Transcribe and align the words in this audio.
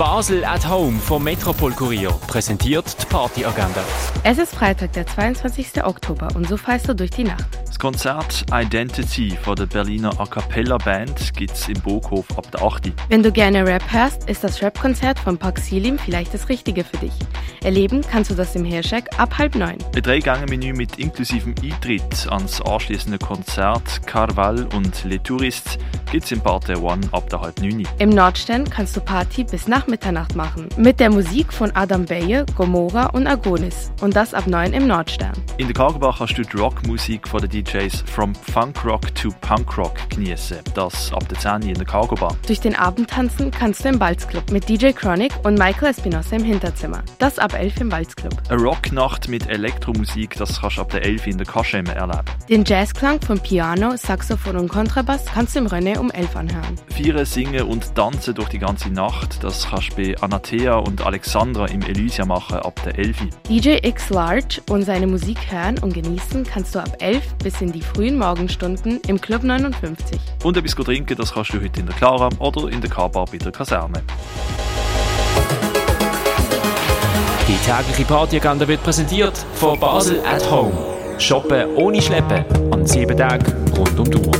Basel 0.00 0.42
at 0.46 0.66
Home 0.66 0.98
vom 0.98 1.22
Metropol 1.22 1.72
Kurier 1.72 2.10
präsentiert 2.26 2.86
die 3.02 3.04
Partyagenda. 3.04 3.84
Es 4.22 4.38
ist 4.38 4.54
Freitag, 4.54 4.94
der 4.94 5.06
22. 5.06 5.84
Oktober 5.84 6.28
und 6.34 6.48
so 6.48 6.56
feist 6.56 6.88
du 6.88 6.94
durch 6.94 7.10
die 7.10 7.24
Nacht. 7.24 7.44
Das 7.66 7.78
Konzert 7.78 8.46
Identity 8.50 9.36
von 9.42 9.56
der 9.56 9.66
Berliner 9.66 10.18
A 10.18 10.24
Cappella 10.24 10.78
Band 10.78 11.34
gibt's 11.34 11.68
im 11.68 11.78
Burghof 11.82 12.26
ab 12.38 12.50
der 12.50 12.62
8. 12.62 12.92
Wenn 13.10 13.22
du 13.22 13.30
gerne 13.30 13.66
Rap 13.66 13.82
hörst, 13.92 14.26
ist 14.26 14.42
das 14.42 14.62
Rap-Konzert 14.62 15.18
von 15.18 15.36
Park 15.36 15.58
Silim 15.58 15.98
vielleicht 15.98 16.32
das 16.32 16.48
Richtige 16.48 16.82
für 16.82 16.96
dich. 16.96 17.12
Erleben 17.62 18.00
kannst 18.00 18.30
du 18.30 18.34
das 18.34 18.54
im 18.54 18.64
Hirschek 18.64 19.18
ab 19.18 19.36
halb 19.36 19.54
neun. 19.54 19.76
Ein 19.94 20.02
Drei-Gänge-Menü 20.02 20.72
mit 20.72 20.98
inklusivem 20.98 21.54
Eintritt 21.62 22.26
ans 22.30 22.62
anschließende 22.62 23.18
Konzert 23.18 24.06
Carval 24.06 24.66
und 24.74 25.04
Les 25.04 25.20
Touristes 25.22 25.76
gibt's 26.10 26.32
im 26.32 26.40
Parterre 26.40 26.82
One 26.82 27.06
ab 27.12 27.28
der 27.28 27.42
halb 27.42 27.60
neun. 27.60 27.86
Im 27.98 28.08
Nordstern 28.08 28.68
kannst 28.68 28.96
du 28.96 29.02
Party 29.02 29.44
bis 29.44 29.68
nach 29.68 29.89
Mitternacht 29.90 30.36
machen. 30.36 30.68
Mit 30.76 31.00
der 31.00 31.10
Musik 31.10 31.52
von 31.52 31.70
Adam 31.74 32.04
Beye, 32.04 32.46
Gomorra 32.56 33.06
und 33.06 33.26
Agonis. 33.26 33.90
Und 34.00 34.16
das 34.16 34.32
ab 34.32 34.46
9 34.46 34.72
im 34.72 34.86
Nordstern. 34.86 35.32
In 35.58 35.66
der 35.66 35.74
Kargebach 35.74 36.18
kannst 36.18 36.38
du 36.38 36.42
die 36.42 36.56
Rockmusik 36.56 37.28
von 37.28 37.40
den 37.40 37.50
DJs 37.50 38.04
From 38.06 38.34
Funk 38.34 38.84
Rock 38.84 39.14
to 39.14 39.30
Punk 39.40 39.76
Rock 39.76 40.08
genießen. 40.08 40.58
Das 40.74 41.12
ab 41.12 41.28
der 41.28 41.38
10 41.38 41.62
in 41.68 41.74
der 41.74 41.84
Cargo 41.84 42.14
Bar. 42.14 42.36
Durch 42.46 42.60
den 42.60 42.76
Abend 42.76 43.10
tanzen 43.10 43.50
kannst 43.50 43.84
du 43.84 43.88
im 43.88 43.98
Balzclub 43.98 44.50
mit 44.50 44.68
DJ 44.68 44.92
Chronic 44.92 45.32
und 45.42 45.58
Michael 45.58 45.90
Espinosa 45.90 46.36
im 46.36 46.44
Hinterzimmer. 46.44 47.02
Das 47.18 47.38
ab 47.38 47.54
11 47.54 47.80
im 47.80 47.88
Balzclub. 47.88 48.32
Eine 48.48 48.62
Rocknacht 48.62 49.28
mit 49.28 49.48
Elektromusik, 49.48 50.36
das 50.36 50.60
kannst 50.60 50.78
du 50.78 50.82
ab 50.82 50.90
der 50.90 51.04
11 51.04 51.26
in 51.26 51.38
der 51.38 51.46
Kaschemme 51.46 51.94
erleben. 51.94 52.24
Den 52.48 52.64
Jazzklang 52.64 53.20
von 53.20 53.38
Piano, 53.40 53.96
Saxophon 53.96 54.56
und 54.56 54.68
Kontrabass 54.68 55.24
kannst 55.26 55.54
du 55.54 55.60
im 55.60 55.66
René 55.66 55.98
um 55.98 56.10
11 56.10 56.36
anhören. 56.36 56.76
Vieren, 56.94 57.24
singen 57.24 57.62
und 57.62 57.94
tanzen 57.94 58.34
durch 58.34 58.48
die 58.48 58.58
ganze 58.58 58.90
Nacht, 58.90 59.42
das 59.42 59.68
kannst 59.68 59.79
du 59.88 59.96
bei 59.96 60.14
Anathea 60.20 60.76
und 60.76 61.04
Alexandra 61.04 61.66
im 61.66 61.82
Elysia 61.82 62.24
machen 62.24 62.58
ab 62.58 62.80
der 62.84 62.98
11. 62.98 63.16
DJ 63.48 63.78
X 63.82 64.10
Large 64.10 64.60
und 64.68 64.82
seine 64.82 65.06
Musik 65.06 65.38
hören 65.50 65.78
und 65.78 65.94
genießen 65.94 66.44
kannst 66.44 66.74
du 66.74 66.80
ab 66.80 66.96
11 66.98 67.22
bis 67.42 67.60
in 67.60 67.72
die 67.72 67.80
frühen 67.80 68.18
Morgenstunden 68.18 69.00
im 69.06 69.20
Club 69.20 69.42
59. 69.42 70.20
Und 70.44 70.56
etwas 70.56 70.74
trinken, 70.74 71.16
das 71.16 71.32
kannst 71.32 71.52
du 71.52 71.60
heute 71.60 71.80
in 71.80 71.86
der 71.86 71.94
Clara 71.94 72.28
oder 72.38 72.68
in 72.68 72.80
der 72.80 72.90
K-Bar 72.90 73.26
bei 73.30 73.38
der 73.38 73.52
Kaserne. 73.52 74.02
Die 77.48 77.56
tägliche 77.66 78.04
Partyagenda 78.04 78.68
wird 78.68 78.82
präsentiert 78.82 79.36
von 79.54 79.78
Basel 79.78 80.20
at 80.24 80.48
Home. 80.50 80.72
Shoppen 81.18 81.74
ohne 81.76 82.00
Schleppen 82.00 82.44
an 82.72 82.86
sieben 82.86 83.16
Tagen 83.16 83.44
rund 83.76 83.98
um 83.98 84.10
die 84.10 84.16
Uhr. 84.16 84.39